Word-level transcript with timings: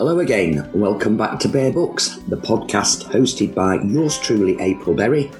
Hello 0.00 0.20
again. 0.20 0.66
Welcome 0.72 1.18
back 1.18 1.38
to 1.40 1.48
Bear 1.48 1.70
Books, 1.70 2.16
the 2.28 2.36
podcast 2.38 3.04
hosted 3.10 3.54
by 3.54 3.74
yours 3.82 4.16
truly, 4.16 4.58
April 4.58 4.96
Berry. 4.96 5.30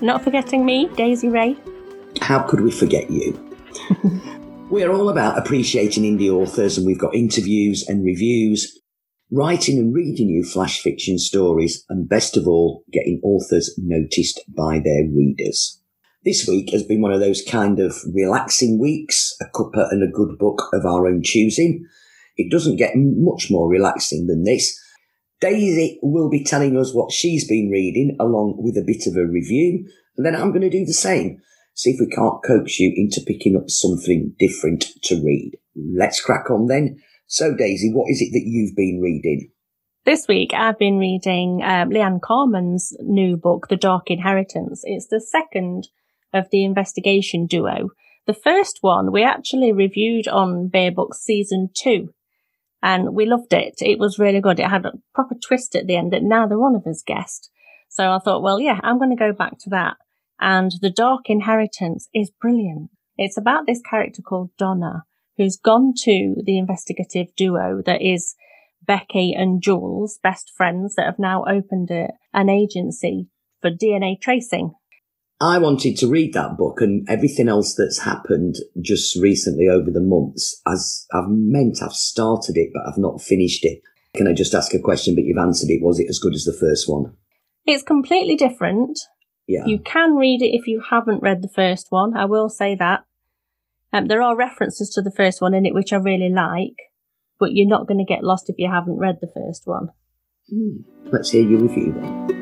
Not 0.00 0.24
forgetting 0.24 0.66
me, 0.66 0.88
Daisy 0.96 1.28
Ray. 1.28 1.56
How 2.20 2.42
could 2.42 2.60
we 2.62 2.72
forget 2.72 3.08
you? 3.12 3.38
We're 4.70 4.90
all 4.90 5.08
about 5.08 5.38
appreciating 5.38 6.02
indie 6.02 6.32
authors, 6.32 6.76
and 6.76 6.84
we've 6.84 6.98
got 6.98 7.14
interviews 7.14 7.86
and 7.86 8.04
reviews, 8.04 8.80
writing 9.30 9.78
and 9.78 9.94
reading 9.94 10.28
you 10.28 10.42
flash 10.42 10.80
fiction 10.80 11.20
stories, 11.20 11.84
and 11.88 12.08
best 12.08 12.36
of 12.36 12.48
all, 12.48 12.82
getting 12.92 13.20
authors 13.22 13.72
noticed 13.78 14.40
by 14.48 14.80
their 14.80 15.04
readers. 15.04 15.80
This 16.24 16.44
week 16.44 16.70
has 16.72 16.82
been 16.82 17.02
one 17.02 17.12
of 17.12 17.20
those 17.20 17.44
kind 17.48 17.78
of 17.78 17.94
relaxing 18.12 18.80
weeks, 18.80 19.36
a 19.40 19.44
cuppa 19.56 19.92
and 19.92 20.02
a 20.02 20.10
good 20.10 20.38
book 20.40 20.70
of 20.72 20.84
our 20.84 21.06
own 21.06 21.22
choosing. 21.22 21.86
It 22.38 22.50
doesn't 22.50 22.76
get 22.76 22.92
much 22.94 23.50
more 23.50 23.68
relaxing 23.68 24.26
than 24.26 24.44
this. 24.44 24.80
Daisy 25.40 25.98
will 26.02 26.30
be 26.30 26.44
telling 26.44 26.76
us 26.76 26.94
what 26.94 27.12
she's 27.12 27.46
been 27.46 27.68
reading 27.70 28.16
along 28.18 28.56
with 28.58 28.76
a 28.76 28.84
bit 28.86 29.06
of 29.06 29.16
a 29.16 29.26
review, 29.26 29.86
and 30.16 30.24
then 30.24 30.34
I'm 30.34 30.50
going 30.50 30.62
to 30.62 30.70
do 30.70 30.84
the 30.84 30.92
same. 30.92 31.40
See 31.74 31.90
if 31.90 32.00
we 32.00 32.08
can't 32.08 32.42
coax 32.44 32.80
you 32.80 32.92
into 32.96 33.20
picking 33.26 33.56
up 33.56 33.68
something 33.68 34.34
different 34.38 34.86
to 35.04 35.16
read. 35.16 35.58
Let's 35.76 36.20
crack 36.20 36.50
on 36.50 36.66
then. 36.66 36.98
So, 37.26 37.54
Daisy, 37.54 37.92
what 37.92 38.10
is 38.10 38.20
it 38.22 38.30
that 38.32 38.44
you've 38.46 38.74
been 38.74 39.00
reading? 39.02 39.50
This 40.04 40.26
week 40.26 40.52
I've 40.54 40.78
been 40.78 40.98
reading 40.98 41.60
um, 41.62 41.90
Leanne 41.90 42.20
Carman's 42.22 42.96
new 43.00 43.36
book, 43.36 43.68
The 43.68 43.76
Dark 43.76 44.10
Inheritance. 44.10 44.80
It's 44.84 45.06
the 45.08 45.20
second 45.20 45.88
of 46.32 46.46
the 46.50 46.64
investigation 46.64 47.46
duo. 47.46 47.90
The 48.26 48.34
first 48.34 48.78
one 48.80 49.12
we 49.12 49.22
actually 49.22 49.72
reviewed 49.72 50.26
on 50.26 50.68
Bear 50.68 50.90
Books 50.90 51.20
season 51.20 51.68
two 51.76 52.14
and 52.82 53.14
we 53.14 53.26
loved 53.26 53.52
it. 53.52 53.74
It 53.80 53.98
was 53.98 54.18
really 54.18 54.40
good. 54.40 54.60
It 54.60 54.68
had 54.68 54.86
a 54.86 54.92
proper 55.14 55.34
twist 55.34 55.74
at 55.74 55.86
the 55.86 55.96
end 55.96 56.12
that 56.12 56.22
neither 56.22 56.58
one 56.58 56.74
of 56.74 56.86
us 56.86 57.02
guessed. 57.04 57.50
So 57.88 58.12
I 58.12 58.18
thought, 58.18 58.42
well, 58.42 58.60
yeah, 58.60 58.80
I'm 58.82 58.98
going 58.98 59.10
to 59.10 59.16
go 59.16 59.32
back 59.32 59.58
to 59.60 59.70
that. 59.70 59.96
And 60.40 60.72
The 60.80 60.90
Dark 60.90 61.28
Inheritance 61.28 62.08
is 62.14 62.30
brilliant. 62.30 62.90
It's 63.16 63.36
about 63.36 63.66
this 63.66 63.80
character 63.80 64.22
called 64.22 64.50
Donna, 64.56 65.04
who's 65.36 65.56
gone 65.56 65.92
to 66.02 66.36
the 66.44 66.58
investigative 66.58 67.34
duo 67.36 67.82
that 67.84 68.00
is 68.00 68.36
Becky 68.86 69.34
and 69.34 69.60
Jules, 69.60 70.18
best 70.22 70.52
friends 70.56 70.94
that 70.94 71.06
have 71.06 71.18
now 71.18 71.44
opened 71.44 71.90
a, 71.90 72.12
an 72.32 72.48
agency 72.48 73.28
for 73.60 73.70
DNA 73.70 74.20
tracing. 74.20 74.72
I 75.40 75.58
wanted 75.58 75.96
to 75.98 76.08
read 76.08 76.32
that 76.34 76.56
book 76.56 76.80
and 76.80 77.08
everything 77.08 77.48
else 77.48 77.74
that's 77.74 78.00
happened 78.00 78.56
just 78.80 79.16
recently 79.20 79.68
over 79.68 79.90
the 79.90 80.00
months. 80.00 80.60
As 80.66 81.06
I've 81.12 81.28
meant 81.28 81.78
I've 81.82 81.92
started 81.92 82.56
it, 82.56 82.70
but 82.74 82.82
I've 82.88 82.98
not 82.98 83.22
finished 83.22 83.64
it. 83.64 83.80
Can 84.16 84.26
I 84.26 84.32
just 84.32 84.54
ask 84.54 84.74
a 84.74 84.80
question? 84.80 85.14
But 85.14 85.24
you've 85.24 85.38
answered 85.38 85.70
it. 85.70 85.82
Was 85.82 86.00
it 86.00 86.08
as 86.08 86.18
good 86.18 86.34
as 86.34 86.44
the 86.44 86.56
first 86.58 86.88
one? 86.88 87.14
It's 87.66 87.84
completely 87.84 88.34
different. 88.34 88.98
Yeah. 89.46 89.64
You 89.66 89.78
can 89.78 90.16
read 90.16 90.42
it 90.42 90.56
if 90.56 90.66
you 90.66 90.82
haven't 90.90 91.22
read 91.22 91.42
the 91.42 91.48
first 91.54 91.86
one. 91.90 92.16
I 92.16 92.24
will 92.24 92.48
say 92.48 92.74
that. 92.74 93.04
Um, 93.92 94.06
there 94.06 94.22
are 94.22 94.36
references 94.36 94.90
to 94.90 95.02
the 95.02 95.12
first 95.12 95.40
one 95.40 95.54
in 95.54 95.64
it, 95.64 95.74
which 95.74 95.92
I 95.92 95.96
really 95.96 96.30
like, 96.30 96.76
but 97.38 97.52
you're 97.52 97.68
not 97.68 97.86
going 97.86 98.04
to 98.04 98.04
get 98.04 98.24
lost 98.24 98.50
if 98.50 98.56
you 98.58 98.70
haven't 98.70 98.98
read 98.98 99.18
the 99.20 99.32
first 99.34 99.62
one. 99.66 99.88
Hmm. 100.50 100.82
Let's 101.12 101.30
hear 101.30 101.48
your 101.48 101.60
review 101.60 101.94
then. 101.94 102.37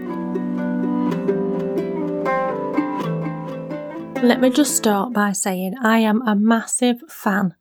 Let 4.22 4.40
me 4.40 4.50
just 4.50 4.74
start 4.74 5.12
by 5.12 5.32
saying 5.32 5.74
I 5.82 5.98
am 5.98 6.22
a 6.26 6.34
massive 6.34 7.02
fan 7.08 7.54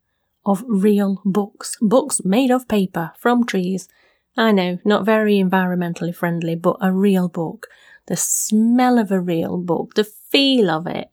of 0.46 0.64
real 0.68 1.22
books. 1.26 1.78
Books 1.82 2.22
made 2.24 2.50
of 2.50 2.68
paper 2.68 3.12
from 3.18 3.46
trees. 3.46 3.90
I 4.38 4.52
know, 4.52 4.80
not 4.86 5.06
very 5.06 5.36
environmentally 5.36 6.16
friendly, 6.16 6.56
but 6.56 6.78
a 6.82 6.94
real 6.94 7.28
book. 7.28 7.68
The 8.08 8.16
smell 8.16 8.98
of 8.98 9.12
a 9.12 9.20
real 9.20 9.58
book, 9.58 9.96
the 9.96 10.06
feel 10.06 10.70
of 10.70 10.88
it, 10.88 11.10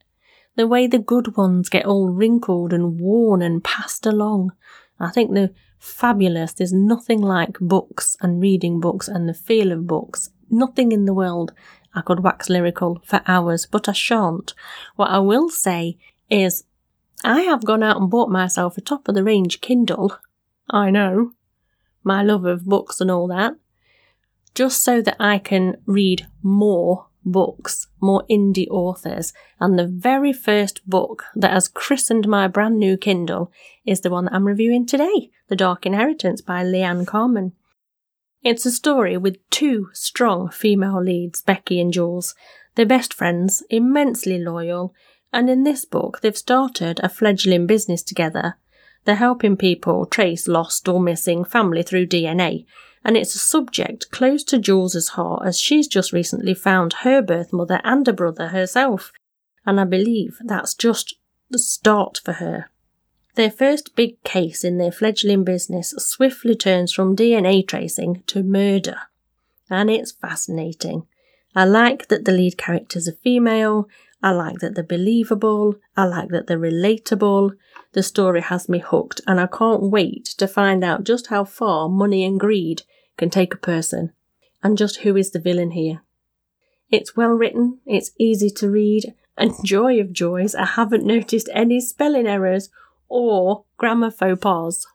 the 0.55 0.65
way 0.65 0.87
the 0.87 0.97
good 0.97 1.35
ones 1.35 1.69
get 1.69 1.85
all 1.85 2.09
wrinkled 2.09 2.71
and 2.71 2.99
worn 2.99 3.41
and 3.41 3.63
passed 3.63 4.05
along. 4.05 4.53
I 4.99 5.11
think 5.11 5.33
they're 5.33 5.51
fabulous. 5.77 6.53
There's 6.53 6.73
nothing 6.73 7.21
like 7.21 7.59
books 7.59 8.15
and 8.21 8.41
reading 8.41 8.79
books 8.79 9.07
and 9.09 9.27
the 9.27 9.33
feel 9.33 9.71
of 9.71 9.87
books. 9.87 10.29
Nothing 10.49 10.91
in 10.91 11.05
the 11.05 11.13
world 11.13 11.51
I 11.95 12.01
could 12.01 12.21
wax 12.21 12.49
lyrical 12.49 13.01
for 13.05 13.21
hours, 13.27 13.65
but 13.65 13.87
I 13.87 13.93
shan't. 13.93 14.53
What 14.95 15.11
I 15.11 15.19
will 15.19 15.49
say 15.49 15.97
is, 16.29 16.63
I 17.23 17.41
have 17.41 17.65
gone 17.65 17.83
out 17.83 17.97
and 17.97 18.09
bought 18.09 18.29
myself 18.29 18.77
a 18.77 18.81
top 18.81 19.07
of 19.07 19.15
the 19.15 19.23
range 19.23 19.61
Kindle. 19.61 20.17
I 20.69 20.89
know. 20.89 21.31
My 22.03 22.23
love 22.23 22.45
of 22.45 22.65
books 22.65 22.99
and 22.99 23.09
all 23.09 23.27
that. 23.27 23.55
Just 24.55 24.83
so 24.83 25.01
that 25.01 25.15
I 25.19 25.37
can 25.37 25.77
read 25.85 26.27
more 26.41 27.07
books, 27.25 27.87
more 28.01 28.23
indie 28.29 28.67
authors. 28.69 29.33
And 29.59 29.79
the 29.79 29.87
very 29.87 30.33
first 30.33 30.87
book 30.87 31.23
that 31.35 31.51
has 31.51 31.67
christened 31.67 32.27
my 32.27 32.47
brand 32.47 32.77
new 32.77 32.97
Kindle 32.97 33.51
is 33.85 34.01
the 34.01 34.09
one 34.09 34.25
that 34.25 34.33
I'm 34.33 34.45
reviewing 34.45 34.85
today 34.85 35.31
The 35.47 35.55
Dark 35.55 35.85
Inheritance 35.85 36.41
by 36.41 36.63
Leanne 36.63 37.07
Carman. 37.07 37.53
It's 38.43 38.65
a 38.65 38.71
story 38.71 39.15
with 39.15 39.37
two 39.49 39.89
strong 39.93 40.49
female 40.49 41.01
leads, 41.01 41.41
Becky 41.41 41.79
and 41.79 41.93
Jules. 41.93 42.35
They're 42.75 42.85
best 42.85 43.13
friends, 43.13 43.63
immensely 43.69 44.37
loyal, 44.37 44.93
and 45.31 45.49
in 45.49 45.63
this 45.63 45.85
book 45.85 46.19
they've 46.19 46.37
started 46.37 46.99
a 47.01 47.07
fledgling 47.07 47.67
business 47.67 48.03
together. 48.03 48.57
They're 49.05 49.15
helping 49.15 49.55
people 49.55 50.05
trace 50.05 50.45
lost 50.45 50.89
or 50.89 50.99
missing 50.99 51.45
family 51.45 51.83
through 51.83 52.07
DNA, 52.07 52.65
and 53.05 53.15
it's 53.15 53.33
a 53.33 53.39
subject 53.39 54.11
close 54.11 54.43
to 54.45 54.59
Jules's 54.59 55.09
heart 55.09 55.43
as 55.45 55.57
she's 55.57 55.87
just 55.87 56.11
recently 56.11 56.53
found 56.53 56.93
her 57.03 57.21
birth 57.21 57.53
mother 57.53 57.79
and 57.85 58.05
a 58.09 58.13
brother 58.13 58.49
herself, 58.49 59.13
and 59.65 59.79
I 59.79 59.85
believe 59.85 60.37
that's 60.43 60.73
just 60.73 61.15
the 61.49 61.59
start 61.59 62.19
for 62.21 62.33
her. 62.33 62.69
Their 63.35 63.51
first 63.51 63.95
big 63.95 64.21
case 64.23 64.63
in 64.63 64.77
their 64.77 64.91
fledgling 64.91 65.43
business 65.43 65.93
swiftly 65.97 66.55
turns 66.55 66.93
from 66.93 67.15
DNA 67.15 67.67
tracing 67.67 68.23
to 68.27 68.43
murder. 68.43 68.97
And 69.69 69.89
it's 69.89 70.11
fascinating. 70.11 71.07
I 71.55 71.65
like 71.65 72.07
that 72.09 72.25
the 72.25 72.31
lead 72.31 72.57
characters 72.57 73.07
are 73.07 73.17
female. 73.23 73.87
I 74.21 74.31
like 74.31 74.59
that 74.59 74.75
they're 74.75 74.83
believable. 74.83 75.75
I 75.97 76.05
like 76.05 76.29
that 76.29 76.47
they're 76.47 76.59
relatable. 76.59 77.51
The 77.93 78.03
story 78.03 78.41
has 78.41 78.69
me 78.69 78.79
hooked, 78.79 79.21
and 79.27 79.39
I 79.39 79.47
can't 79.47 79.83
wait 79.83 80.25
to 80.37 80.47
find 80.47 80.83
out 80.83 81.03
just 81.03 81.27
how 81.27 81.43
far 81.43 81.89
money 81.89 82.23
and 82.25 82.39
greed 82.39 82.83
can 83.17 83.29
take 83.29 83.53
a 83.53 83.57
person, 83.57 84.13
and 84.63 84.77
just 84.77 85.01
who 85.01 85.15
is 85.15 85.31
the 85.31 85.39
villain 85.39 85.71
here. 85.71 86.01
It's 86.89 87.15
well 87.15 87.31
written, 87.31 87.79
it's 87.85 88.11
easy 88.17 88.49
to 88.51 88.69
read, 88.69 89.13
and 89.37 89.53
joy 89.63 89.99
of 89.99 90.13
joys, 90.13 90.55
I 90.55 90.65
haven't 90.65 91.05
noticed 91.05 91.49
any 91.53 91.81
spelling 91.81 92.27
errors 92.27 92.69
or 93.09 93.65
grammar 93.77 94.11
faux 94.11 94.39
pas. 94.39 94.85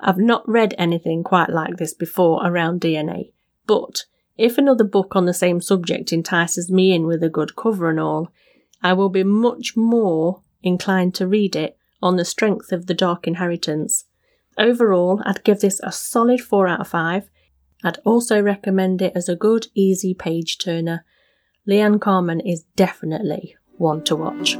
I've 0.00 0.18
not 0.18 0.48
read 0.48 0.74
anything 0.76 1.22
quite 1.22 1.50
like 1.50 1.76
this 1.76 1.94
before 1.94 2.46
around 2.46 2.80
DNA, 2.80 3.32
but 3.66 4.04
if 4.36 4.58
another 4.58 4.84
book 4.84 5.14
on 5.14 5.26
the 5.26 5.34
same 5.34 5.60
subject 5.60 6.12
entices 6.12 6.70
me 6.70 6.92
in 6.92 7.06
with 7.06 7.22
a 7.22 7.28
good 7.28 7.56
cover 7.56 7.88
and 7.88 8.00
all, 8.00 8.30
I 8.82 8.92
will 8.92 9.08
be 9.08 9.24
much 9.24 9.76
more 9.76 10.42
inclined 10.62 11.14
to 11.16 11.26
read 11.26 11.54
it 11.56 11.76
on 12.02 12.16
the 12.16 12.24
strength 12.24 12.72
of 12.72 12.86
The 12.86 12.94
Dark 12.94 13.26
Inheritance. 13.26 14.04
Overall, 14.58 15.22
I'd 15.24 15.44
give 15.44 15.60
this 15.60 15.80
a 15.82 15.92
solid 15.92 16.40
4 16.40 16.68
out 16.68 16.80
of 16.80 16.88
5. 16.88 17.30
I'd 17.82 17.98
also 18.04 18.40
recommend 18.40 19.00
it 19.02 19.12
as 19.14 19.28
a 19.28 19.36
good, 19.36 19.68
easy 19.74 20.14
page 20.14 20.58
turner. 20.58 21.04
Leanne 21.68 22.00
Carman 22.00 22.40
is 22.40 22.64
definitely 22.76 23.56
one 23.78 24.02
to 24.04 24.16
watch. 24.16 24.58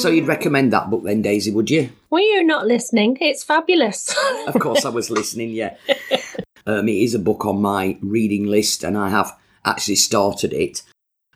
So 0.00 0.08
you'd 0.08 0.26
recommend 0.26 0.72
that 0.72 0.88
book 0.88 1.04
then, 1.04 1.20
Daisy, 1.20 1.50
would 1.50 1.68
you? 1.68 1.90
Were 2.08 2.20
you 2.20 2.42
not 2.42 2.66
listening? 2.66 3.18
It's 3.20 3.44
fabulous. 3.44 4.16
of 4.46 4.58
course, 4.58 4.86
I 4.86 4.88
was 4.88 5.10
listening. 5.10 5.50
Yeah, 5.50 5.76
um, 6.66 6.88
it 6.88 6.96
is 6.96 7.14
a 7.14 7.18
book 7.18 7.44
on 7.44 7.60
my 7.60 7.98
reading 8.00 8.46
list, 8.46 8.82
and 8.82 8.96
I 8.96 9.10
have 9.10 9.36
actually 9.62 9.96
started 9.96 10.54
it. 10.54 10.82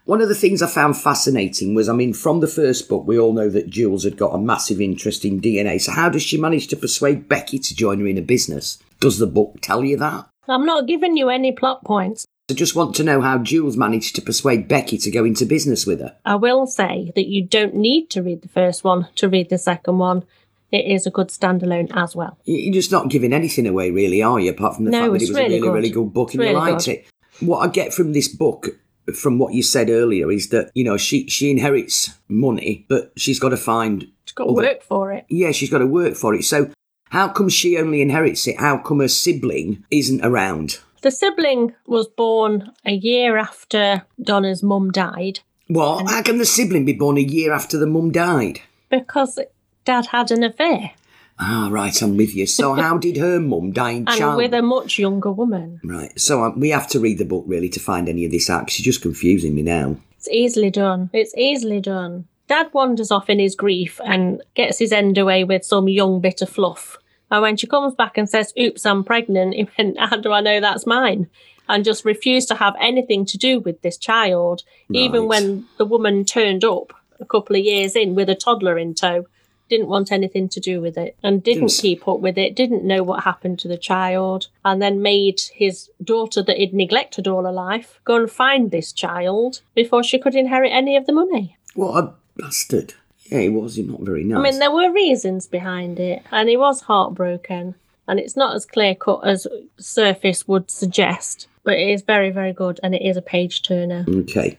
One 0.07 0.23
of 0.23 0.31
the 0.31 0.35
things 0.35 0.63
I 0.63 0.67
found 0.67 0.97
fascinating 0.97 1.75
was, 1.75 1.91
I 1.91 1.93
mean, 1.93 2.15
from 2.15 2.41
the 2.41 2.47
first 2.47 2.89
book, 2.89 3.07
we 3.07 3.19
all 3.19 3.35
know 3.35 3.51
that 3.51 3.69
Jules 3.69 4.05
had 4.05 4.17
got 4.17 4.35
a 4.35 4.39
massive 4.39 4.81
interest 4.81 5.27
in 5.27 5.43
DNA. 5.43 5.79
So, 5.79 5.93
how 5.93 6.09
does 6.09 6.23
she 6.23 6.41
manage 6.41 6.69
to 6.69 6.77
persuade 6.77 7.29
Becky 7.29 7.59
to 7.59 7.77
join 7.77 8.01
her 8.01 8.07
in 8.07 8.17
a 8.17 8.23
business? 8.23 8.79
Does 8.99 9.19
the 9.19 9.27
book 9.27 9.59
tell 9.61 9.85
you 9.85 9.99
that? 9.99 10.27
I'm 10.49 10.65
not 10.65 10.87
giving 10.87 11.19
you 11.19 11.29
any 11.29 11.53
plot 11.53 11.85
points. 11.85 12.25
I 12.51 12.53
just 12.55 12.77
want 12.77 12.95
to 12.97 13.05
know 13.05 13.23
how 13.23 13.39
Jules 13.39 13.75
managed 13.79 14.15
to 14.17 14.23
persuade 14.23 14.69
Becky 14.69 14.99
to 14.99 15.11
go 15.11 15.25
into 15.25 15.47
business 15.47 15.87
with 15.87 16.01
her. 16.01 16.15
I 16.27 16.35
will 16.35 16.67
say 16.67 17.11
that 17.17 17.27
you 17.27 17.43
don't 17.43 17.75
need 17.75 18.11
to 18.11 18.23
read 18.23 18.43
the 18.43 18.49
first 18.49 18.85
one 18.85 19.09
to 19.17 19.31
read 19.31 19.49
the 19.49 19.57
second 19.57 19.97
one. 19.97 20.25
It 20.71 20.85
is 20.85 21.07
a 21.07 21.11
good 21.11 21.29
standalone 21.29 21.91
as 21.97 22.15
well. 22.15 22.37
You're 22.45 22.75
just 22.75 22.93
not 22.93 23.09
giving 23.09 23.33
anything 23.33 23.67
away, 23.67 23.91
really, 23.91 24.23
are 24.23 24.39
you? 24.39 24.51
Apart 24.51 24.77
from 24.77 24.85
the 24.85 24.91
No, 24.91 24.99
fact 24.99 25.13
that 25.13 25.17
it 25.17 25.21
was 25.21 25.31
really 25.31 25.41
a 25.45 25.49
really, 25.49 25.61
good. 25.61 25.73
really 25.73 25.91
good 25.91 26.13
book 26.13 26.35
and 26.35 26.43
It's 26.43 26.51
you 26.51 26.57
liked 26.59 26.85
good. 26.85 26.91
it. 26.93 27.07
What 27.41 27.61
I 27.61 27.69
get 27.69 27.95
from 27.95 28.13
this 28.13 28.29
book 28.29 28.69
from 29.15 29.39
what 29.39 29.55
you 29.55 29.63
said 29.63 29.89
earlier 29.89 30.31
is 30.31 30.49
that 30.51 30.71
you 30.75 30.85
know 30.85 30.99
she 30.99 31.27
she 31.29 31.51
inherits 31.51 32.11
money, 32.29 32.85
but 32.91 33.13
she's 33.17 33.41
got 33.41 33.51
to 33.51 33.57
find. 33.57 34.07
She's 34.27 34.35
got 34.35 34.45
to 34.45 34.51
other- 34.51 34.63
work 34.69 34.83
for 34.83 35.13
it. 35.13 35.25
Yeah, 35.31 35.53
she's 35.53 35.71
got 35.71 35.79
to 35.79 35.87
work 35.87 36.15
for 36.15 36.35
it. 36.35 36.45
So 36.45 36.71
how 37.09 37.29
come 37.29 37.49
she 37.49 37.79
only 37.79 38.03
inherits 38.03 38.47
it? 38.47 38.61
How 38.61 38.77
come 38.77 39.01
her 39.01 39.09
sibling 39.09 39.83
isn't 39.91 40.23
around? 40.23 40.81
The 41.05 41.11
sibling 41.11 41.75
was 41.87 42.09
born 42.09 42.73
a 42.87 42.93
year 42.95 43.37
after 43.37 44.07
Donna's 44.19 44.63
mum 44.63 44.91
died 44.91 45.41
What? 45.69 46.09
How 46.11 46.23
can 46.23 46.39
the 46.39 46.47
sibling 46.47 46.87
be 46.87 46.95
born 46.95 47.19
a 47.19 47.21
year 47.21 47.53
after 47.53 47.77
the 47.79 47.87
mum 47.87 48.11
died? 48.11 48.61
because 48.91 49.39
dad 49.85 50.07
had 50.07 50.31
an 50.31 50.43
affair 50.43 50.93
Ah, 51.39 51.69
right, 51.71 52.01
I'm 52.01 52.17
with 52.17 52.35
you. 52.35 52.47
So 52.47 52.73
how 52.75 52.97
did 52.97 53.17
her 53.19 53.39
mum 53.39 53.73
die 53.73 53.91
in 53.91 53.97
and 54.09 54.19
child? 54.19 54.37
with 54.39 54.55
a 54.55 54.63
much 54.63 54.99
younger 54.99 55.31
woman. 55.33 55.81
Right, 55.85 56.19
so 56.19 56.43
um, 56.45 56.59
we 56.59 56.71
have 56.71 56.89
to 56.89 57.01
read 57.01 57.19
the 57.19 57.25
book 57.27 57.45
really 57.47 57.69
to 57.71 57.81
find 57.81 58.09
any 58.09 58.25
of 58.25 58.31
this 58.31 58.49
out. 58.49 58.63
'cause 58.69 58.73
She's 58.75 58.87
just 58.87 59.03
confusing 59.03 59.55
me 59.55 59.61
now. 59.63 59.97
It's 60.17 60.29
easily 60.31 60.71
done. 60.71 61.11
It's 61.13 61.35
easily 61.37 61.81
done. 61.81 62.25
Dad 62.49 62.69
wanders 62.73 63.11
off 63.11 63.29
in 63.29 63.41
his 63.41 63.57
grief 63.57 64.01
and 64.07 64.41
gets 64.55 64.79
his 64.79 64.93
end 64.93 65.19
away 65.19 65.45
with 65.45 65.65
some 65.67 65.87
young 65.89 66.21
bit 66.21 66.41
of 66.41 66.49
fluff. 66.49 66.97
And 67.35 67.43
when 67.43 67.57
she 67.57 67.67
comes 67.67 67.95
back 67.95 68.17
and 68.17 68.29
says, 68.29 68.53
Oops, 68.59 68.87
I'm 68.87 69.03
pregnant, 69.03 69.55
he 69.55 69.69
went, 69.77 69.99
How 69.99 70.17
do 70.17 70.33
I 70.33 70.41
know 70.41 70.61
that's 70.61 70.87
mine? 70.87 71.29
And 71.69 71.85
just 71.85 72.05
refused 72.05 72.49
to 72.49 72.55
have 72.57 72.75
anything 72.81 73.25
to 73.27 73.39
do 73.39 73.59
with 73.59 73.83
this 73.83 73.97
child, 73.97 74.63
even 74.93 75.27
when 75.27 75.65
the 75.79 75.85
woman 75.87 76.25
turned 76.25 76.63
up 76.63 76.93
a 77.19 77.25
couple 77.25 77.57
of 77.57 77.65
years 77.65 77.97
in 77.97 78.15
with 78.15 78.29
a 78.29 78.35
toddler 78.35 78.79
in 78.79 78.95
tow. 78.95 79.27
Didn't 79.71 79.89
want 79.89 80.13
anything 80.13 80.51
to 80.51 80.61
do 80.61 80.83
with 80.83 80.99
it 80.99 81.17
and 81.23 81.43
didn't 81.43 81.69
Didn't- 81.69 81.81
keep 81.81 82.07
up 82.07 82.21
with 82.21 82.37
it, 82.37 82.55
didn't 82.55 82.85
know 82.85 83.03
what 83.03 83.25
happened 83.25 83.59
to 83.61 83.69
the 83.69 83.79
child, 83.79 84.49
and 84.63 84.81
then 84.81 85.01
made 85.01 85.41
his 85.55 85.91
daughter 86.03 86.43
that 86.43 86.59
he'd 86.59 86.75
neglected 86.75 87.27
all 87.27 87.45
her 87.45 87.51
life 87.51 87.99
go 88.05 88.17
and 88.17 88.31
find 88.31 88.71
this 88.71 88.93
child 88.93 89.63
before 89.75 90.05
she 90.05 90.19
could 90.19 90.35
inherit 90.35 90.71
any 90.71 90.97
of 90.99 91.07
the 91.07 91.13
money. 91.15 91.57
What 91.75 92.05
a 92.05 92.13
bastard. 92.37 92.93
Yeah, 93.25 93.41
he 93.41 93.49
was 93.49 93.79
not 93.79 94.01
very 94.01 94.25
nice. 94.25 94.39
I 94.39 94.43
mean, 94.43 94.59
there 94.59 94.71
were 94.73 94.93
reasons 94.93 95.47
behind 95.47 95.99
it, 95.99 96.23
and 96.31 96.49
he 96.49 96.57
was 96.57 96.83
heartbroken. 96.83 97.75
And 98.07 98.21
it's 98.21 98.37
not 98.37 98.55
as 98.55 98.67
clear 98.67 98.95
cut 98.95 99.21
as 99.27 99.47
surface 99.79 100.47
would 100.47 100.71
suggest, 100.71 101.49
but 101.63 101.79
it 101.79 101.89
is 101.89 102.03
very, 102.03 102.31
very 102.31 102.53
good, 102.53 102.79
and 102.83 102.95
it 102.95 103.01
is 103.03 103.17
a 103.17 103.23
page 103.23 103.63
turner. 103.63 104.05
Okay. 104.09 104.59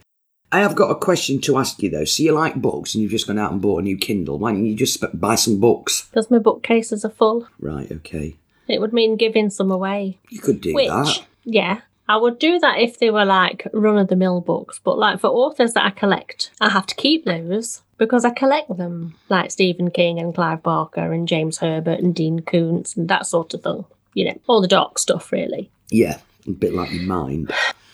I 0.51 0.59
have 0.59 0.75
got 0.75 0.89
a 0.89 0.95
question 0.95 1.41
to 1.41 1.57
ask 1.57 1.81
you 1.83 1.89
though. 1.89 2.05
So 2.05 2.23
you 2.23 2.31
like 2.31 2.55
books 2.55 2.93
and 2.95 3.01
you've 3.01 3.11
just 3.11 3.27
gone 3.27 3.37
out 3.39 3.51
and 3.51 3.61
bought 3.61 3.79
a 3.79 3.83
new 3.83 3.97
Kindle. 3.97 4.39
Why 4.39 4.51
don't 4.51 4.65
you 4.65 4.73
just 4.75 5.03
buy 5.19 5.35
some 5.35 5.59
books? 5.59 6.07
Because 6.09 6.31
my 6.31 6.37
bookcases 6.39 7.03
are 7.03 7.09
full, 7.09 7.47
Right, 7.59 7.91
okay. 7.91 8.35
it 8.67 8.79
would 8.79 8.93
mean 8.93 9.15
giving 9.17 9.49
some 9.49 9.69
away. 9.69 10.17
You 10.29 10.39
could 10.39 10.61
do 10.61 10.73
Which, 10.73 10.87
that. 10.87 11.25
yeah, 11.43 11.81
I 12.07 12.17
would 12.17 12.37
do 12.39 12.59
that 12.59 12.79
if 12.79 12.99
they 12.99 13.09
were 13.09 13.25
like 13.25 13.67
run 13.73 13.97
of 13.97 14.07
the 14.09 14.15
mill 14.15 14.41
books, 14.41 14.79
but 14.83 14.97
like 14.97 15.19
for 15.19 15.27
authors 15.27 15.73
that 15.73 15.85
I 15.85 15.89
collect, 15.89 16.51
I 16.61 16.69
have 16.69 16.85
to 16.87 16.95
keep 16.95 17.25
those 17.25 17.81
because 17.97 18.23
I 18.25 18.29
collect 18.29 18.75
them, 18.77 19.15
like 19.29 19.49
Stephen 19.51 19.89
King 19.89 20.19
and 20.19 20.33
Clive 20.35 20.61
Barker 20.61 21.11
and 21.11 21.27
James 21.27 21.57
Herbert 21.59 21.99
and 21.99 22.13
Dean 22.13 22.39
Koontz 22.41 22.95
and 22.95 23.07
that 23.09 23.25
sort 23.25 23.53
of 23.53 23.63
thing. 23.63 23.85
You 24.13 24.25
know, 24.25 24.39
all 24.47 24.61
the 24.61 24.67
dark 24.67 24.99
stuff, 24.99 25.31
really. 25.31 25.71
Yeah, 25.89 26.19
a 26.47 26.51
bit 26.51 26.73
like 26.73 26.91
your 26.91 27.03
mind. 27.03 27.51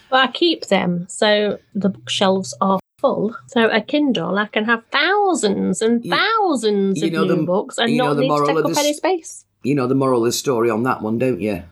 But 0.10 0.30
I 0.30 0.32
keep 0.32 0.66
them 0.68 1.06
so 1.08 1.60
the 1.74 1.90
bookshelves 1.90 2.54
are 2.60 2.80
full. 3.00 3.36
So 3.48 3.70
a 3.70 3.80
Kindle, 3.82 4.38
I 4.38 4.48
can 4.48 4.66
have 4.66 4.84
thousands 4.92 5.82
and 5.82 6.04
thousands 6.04 7.00
you 7.02 7.08
of 7.08 7.14
know 7.14 7.24
new 7.24 7.36
the- 7.38 7.44
books 7.44 7.78
and 7.78 7.96
not 7.96 8.16
the 8.16 8.22
need 8.22 8.28
to 8.28 8.34
moral 8.34 8.48
take 8.48 8.58
of 8.58 8.66
up 8.66 8.70
this- 8.72 8.78
any 8.80 8.94
space. 8.94 9.46
You 9.64 9.76
know 9.76 9.88
the 9.88 9.96
moral 9.96 10.22
of 10.22 10.26
the 10.26 10.32
story 10.34 10.70
on 10.70 10.84
that 10.84 11.02
one, 11.02 11.18
don't 11.18 11.40
you? 11.40 11.64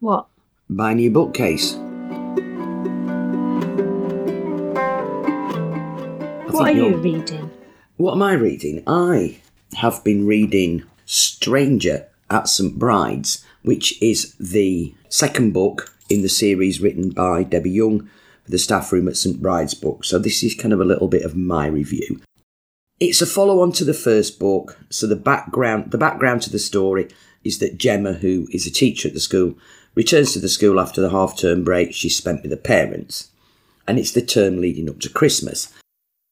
What? 0.00 0.26
Buy 0.68 0.90
a 0.90 0.94
new 0.96 1.12
bookcase. 1.12 1.74
I 1.74 1.78
What 6.50 6.68
are 6.68 6.72
you 6.72 6.96
reading? 6.96 7.52
What 7.98 8.14
am 8.14 8.22
I 8.22 8.32
reading? 8.32 8.82
I 8.84 9.38
have 9.76 10.02
been 10.02 10.26
reading 10.26 10.82
Stranger 11.04 12.08
at 12.30 12.48
St 12.48 12.76
Bride's, 12.76 13.44
which 13.62 14.02
is 14.02 14.34
the 14.40 14.92
second 15.08 15.52
book 15.52 15.94
in 16.10 16.22
the 16.22 16.28
series 16.28 16.80
written 16.80 17.10
by 17.10 17.44
Debbie 17.44 17.70
Young 17.70 18.10
for 18.42 18.50
the 18.50 18.58
staff 18.58 18.90
room 18.90 19.06
at 19.06 19.16
St 19.16 19.40
Bride's 19.40 19.74
book. 19.74 20.04
So 20.04 20.18
this 20.18 20.42
is 20.42 20.56
kind 20.56 20.74
of 20.74 20.80
a 20.80 20.84
little 20.84 21.06
bit 21.06 21.22
of 21.22 21.36
my 21.36 21.68
review. 21.68 22.20
It's 22.98 23.22
a 23.22 23.26
follow-on 23.26 23.70
to 23.72 23.84
the 23.84 23.94
first 23.94 24.40
book. 24.40 24.78
So 24.90 25.06
the 25.06 25.14
background, 25.14 25.92
the 25.92 25.98
background 25.98 26.42
to 26.42 26.50
the 26.50 26.58
story 26.58 27.06
is 27.44 27.60
that 27.60 27.78
Gemma, 27.78 28.14
who 28.14 28.48
is 28.50 28.66
a 28.66 28.72
teacher 28.72 29.06
at 29.06 29.14
the 29.14 29.20
school, 29.20 29.54
returns 29.96 30.32
to 30.32 30.38
the 30.38 30.48
school 30.48 30.78
after 30.78 31.00
the 31.00 31.10
half-term 31.10 31.64
break 31.64 31.92
she 31.92 32.08
spent 32.08 32.42
with 32.42 32.52
her 32.52 32.56
parents, 32.56 33.30
and 33.88 33.98
it's 33.98 34.12
the 34.12 34.22
term 34.22 34.60
leading 34.60 34.88
up 34.88 35.00
to 35.00 35.08
Christmas. 35.08 35.72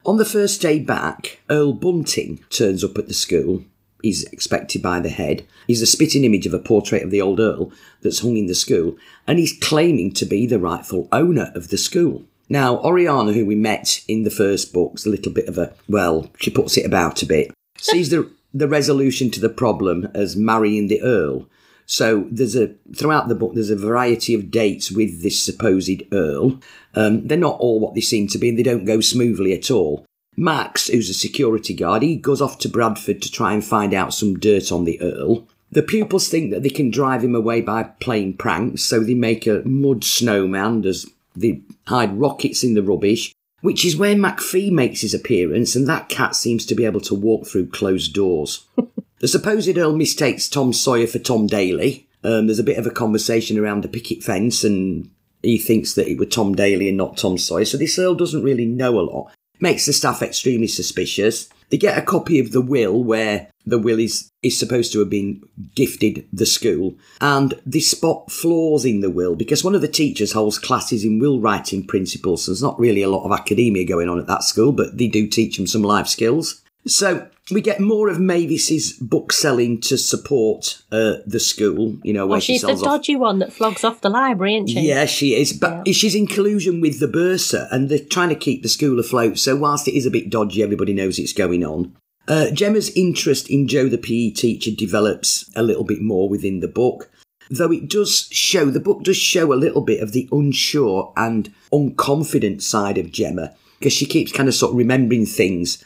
On 0.04 0.18
the 0.18 0.24
first 0.24 0.60
day 0.60 0.78
back, 0.78 1.40
Earl 1.50 1.72
Bunting 1.72 2.44
turns 2.50 2.84
up 2.84 2.96
at 2.98 3.08
the 3.08 3.14
school. 3.14 3.64
He's 4.02 4.24
expected 4.24 4.82
by 4.82 5.00
the 5.00 5.08
head. 5.08 5.46
He's 5.66 5.80
a 5.80 5.86
spitting 5.86 6.24
image 6.24 6.46
of 6.46 6.52
a 6.52 6.58
portrait 6.58 7.02
of 7.02 7.10
the 7.10 7.22
old 7.22 7.40
Earl 7.40 7.72
that's 8.02 8.20
hung 8.20 8.36
in 8.36 8.46
the 8.46 8.54
school, 8.54 8.98
and 9.26 9.38
he's 9.38 9.58
claiming 9.60 10.12
to 10.12 10.26
be 10.26 10.46
the 10.46 10.58
rightful 10.58 11.08
owner 11.10 11.50
of 11.54 11.68
the 11.68 11.78
school. 11.78 12.22
Now, 12.50 12.76
Oriana, 12.80 13.32
who 13.32 13.46
we 13.46 13.54
met 13.54 14.04
in 14.06 14.24
the 14.24 14.30
first 14.30 14.74
book, 14.74 14.92
is 14.96 15.06
a 15.06 15.10
little 15.10 15.32
bit 15.32 15.48
of 15.48 15.56
a, 15.56 15.72
well, 15.88 16.30
she 16.38 16.50
puts 16.50 16.76
it 16.76 16.84
about 16.84 17.22
a 17.22 17.26
bit, 17.26 17.50
sees 17.78 18.10
the, 18.10 18.30
the 18.52 18.68
resolution 18.68 19.30
to 19.30 19.40
the 19.40 19.48
problem 19.48 20.10
as 20.12 20.36
marrying 20.36 20.88
the 20.88 21.00
Earl. 21.00 21.48
So 21.86 22.26
there's 22.30 22.56
a 22.56 22.74
throughout 22.96 23.28
the 23.28 23.34
book 23.34 23.54
there's 23.54 23.70
a 23.70 23.76
variety 23.76 24.34
of 24.34 24.50
dates 24.50 24.90
with 24.90 25.22
this 25.22 25.40
supposed 25.40 26.02
Earl. 26.12 26.60
Um, 26.94 27.26
they're 27.26 27.38
not 27.38 27.58
all 27.60 27.80
what 27.80 27.94
they 27.94 28.00
seem 28.00 28.28
to 28.28 28.38
be, 28.38 28.48
and 28.48 28.58
they 28.58 28.62
don't 28.62 28.84
go 28.84 29.00
smoothly 29.00 29.52
at 29.52 29.70
all. 29.70 30.06
Max, 30.36 30.88
who's 30.88 31.10
a 31.10 31.14
security 31.14 31.74
guard, 31.74 32.02
he 32.02 32.16
goes 32.16 32.40
off 32.40 32.58
to 32.60 32.68
Bradford 32.68 33.22
to 33.22 33.30
try 33.30 33.52
and 33.52 33.64
find 33.64 33.94
out 33.94 34.14
some 34.14 34.38
dirt 34.38 34.72
on 34.72 34.84
the 34.84 35.00
Earl. 35.00 35.46
The 35.70 35.82
pupils 35.82 36.28
think 36.28 36.50
that 36.50 36.62
they 36.62 36.70
can 36.70 36.90
drive 36.90 37.22
him 37.22 37.34
away 37.34 37.60
by 37.60 37.82
playing 37.82 38.36
pranks, 38.36 38.82
so 38.82 39.00
they 39.00 39.14
make 39.14 39.46
a 39.46 39.62
mud 39.64 40.04
snowman 40.04 40.84
as 40.86 41.06
they 41.36 41.62
hide 41.86 42.18
rockets 42.18 42.62
in 42.62 42.74
the 42.74 42.82
rubbish, 42.82 43.34
which 43.60 43.84
is 43.84 43.96
where 43.96 44.14
McPhee 44.14 44.70
makes 44.70 45.00
his 45.00 45.14
appearance, 45.14 45.74
and 45.74 45.88
that 45.88 46.08
cat 46.08 46.36
seems 46.36 46.64
to 46.66 46.74
be 46.74 46.84
able 46.84 47.00
to 47.02 47.14
walk 47.14 47.46
through 47.46 47.68
closed 47.68 48.12
doors. 48.12 48.66
The 49.24 49.28
supposed 49.28 49.78
Earl 49.78 49.96
mistakes 49.96 50.50
Tom 50.50 50.74
Sawyer 50.74 51.06
for 51.06 51.18
Tom 51.18 51.46
Daley. 51.46 52.06
Um, 52.24 52.46
there's 52.46 52.58
a 52.58 52.62
bit 52.62 52.76
of 52.76 52.86
a 52.86 52.90
conversation 52.90 53.58
around 53.58 53.82
the 53.82 53.88
picket 53.88 54.22
fence, 54.22 54.62
and 54.64 55.08
he 55.40 55.56
thinks 55.56 55.94
that 55.94 56.10
it 56.10 56.18
was 56.18 56.28
Tom 56.28 56.54
Daley 56.54 56.90
and 56.90 56.98
not 56.98 57.16
Tom 57.16 57.38
Sawyer. 57.38 57.64
So 57.64 57.78
this 57.78 57.98
Earl 57.98 58.16
doesn't 58.16 58.42
really 58.42 58.66
know 58.66 59.00
a 59.00 59.00
lot. 59.00 59.32
Makes 59.60 59.86
the 59.86 59.94
staff 59.94 60.20
extremely 60.20 60.66
suspicious. 60.66 61.48
They 61.70 61.78
get 61.78 61.96
a 61.96 62.02
copy 62.02 62.38
of 62.38 62.52
the 62.52 62.60
will 62.60 63.02
where 63.02 63.48
the 63.64 63.78
will 63.78 63.98
is, 63.98 64.30
is 64.42 64.58
supposed 64.58 64.92
to 64.92 64.98
have 64.98 65.08
been 65.08 65.42
gifted 65.74 66.28
the 66.30 66.44
school, 66.44 66.94
and 67.22 67.54
they 67.64 67.80
spot 67.80 68.30
flaws 68.30 68.84
in 68.84 69.00
the 69.00 69.08
will 69.08 69.36
because 69.36 69.64
one 69.64 69.74
of 69.74 69.80
the 69.80 69.88
teachers 69.88 70.32
holds 70.32 70.58
classes 70.58 71.02
in 71.02 71.18
will 71.18 71.40
writing 71.40 71.86
principles. 71.86 72.44
So 72.44 72.52
there's 72.52 72.62
not 72.62 72.78
really 72.78 73.00
a 73.00 73.08
lot 73.08 73.24
of 73.24 73.32
academia 73.32 73.86
going 73.86 74.10
on 74.10 74.18
at 74.18 74.26
that 74.26 74.42
school, 74.42 74.72
but 74.72 74.98
they 74.98 75.08
do 75.08 75.26
teach 75.26 75.56
them 75.56 75.66
some 75.66 75.82
life 75.82 76.08
skills. 76.08 76.60
So 76.86 77.30
we 77.50 77.60
get 77.60 77.80
more 77.80 78.08
of 78.08 78.18
Mavis's 78.18 78.94
book 78.94 79.32
selling 79.32 79.80
to 79.82 79.98
support 79.98 80.82
uh, 80.90 81.16
the 81.26 81.40
school. 81.40 81.98
You 82.02 82.12
know, 82.14 82.26
where 82.26 82.32
Well, 82.36 82.40
she 82.40 82.54
she's 82.54 82.62
the 82.62 82.68
sells 82.68 82.82
off 82.82 82.86
dodgy 82.86 83.16
one 83.16 83.38
that 83.40 83.52
flogs 83.52 83.84
off 83.84 84.00
the 84.00 84.08
library, 84.08 84.56
isn't 84.56 84.68
she? 84.68 84.80
yeah, 84.88 85.04
she 85.04 85.34
is. 85.34 85.52
But 85.52 85.86
she's 85.88 86.14
in 86.14 86.26
collusion 86.26 86.80
with 86.80 87.00
the 87.00 87.08
bursar, 87.08 87.68
and 87.70 87.88
they're 87.88 87.98
trying 87.98 88.30
to 88.30 88.34
keep 88.34 88.62
the 88.62 88.68
school 88.68 88.98
afloat. 88.98 89.38
So 89.38 89.56
whilst 89.56 89.88
it 89.88 89.94
is 89.94 90.06
a 90.06 90.10
bit 90.10 90.30
dodgy, 90.30 90.62
everybody 90.62 90.94
knows 90.94 91.18
it's 91.18 91.32
going 91.32 91.64
on. 91.64 91.94
Uh, 92.26 92.50
Gemma's 92.50 92.90
interest 92.96 93.50
in 93.50 93.68
Joe 93.68 93.88
the 93.88 93.98
PE 93.98 94.30
teacher 94.30 94.70
develops 94.70 95.50
a 95.54 95.62
little 95.62 95.84
bit 95.84 96.00
more 96.00 96.28
within 96.28 96.60
the 96.60 96.68
book, 96.68 97.10
though 97.50 97.70
it 97.70 97.90
does 97.90 98.28
show, 98.30 98.66
the 98.66 98.80
book 98.80 99.02
does 99.02 99.18
show 99.18 99.52
a 99.52 99.54
little 99.54 99.82
bit 99.82 100.02
of 100.02 100.12
the 100.12 100.26
unsure 100.32 101.12
and 101.18 101.52
unconfident 101.70 102.62
side 102.62 102.96
of 102.96 103.12
Gemma, 103.12 103.54
because 103.78 103.92
she 103.92 104.06
keeps 104.06 104.32
kind 104.32 104.48
of 104.48 104.54
sort 104.54 104.72
of 104.72 104.78
remembering 104.78 105.26
things 105.26 105.84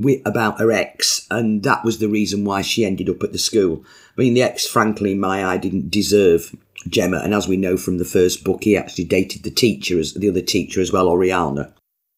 wi- 0.00 0.22
about 0.24 0.58
her 0.58 0.70
ex, 0.72 1.26
and 1.30 1.62
that 1.62 1.84
was 1.84 1.98
the 1.98 2.08
reason 2.08 2.44
why 2.44 2.62
she 2.62 2.84
ended 2.84 3.08
up 3.08 3.22
at 3.22 3.32
the 3.32 3.38
school. 3.38 3.84
I 4.16 4.22
mean, 4.22 4.34
the 4.34 4.42
ex, 4.42 4.66
frankly, 4.66 5.12
in 5.12 5.20
my 5.20 5.44
eye, 5.44 5.56
didn't 5.56 5.90
deserve 5.90 6.54
Gemma, 6.88 7.18
and 7.18 7.34
as 7.34 7.46
we 7.46 7.56
know 7.56 7.76
from 7.76 7.98
the 7.98 8.04
first 8.04 8.44
book, 8.44 8.64
he 8.64 8.76
actually 8.76 9.04
dated 9.04 9.42
the 9.42 9.50
teacher, 9.50 9.98
as 9.98 10.14
the 10.14 10.28
other 10.28 10.42
teacher 10.42 10.80
as 10.80 10.92
well, 10.92 11.08
Oriana. 11.08 11.74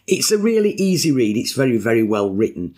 It's 0.07 0.31
a 0.31 0.39
really 0.39 0.73
easy 0.73 1.13
read. 1.13 1.37
It's 1.37 1.53
very, 1.53 1.79
very 1.79 2.03
well 2.03 2.31
written. 2.31 2.75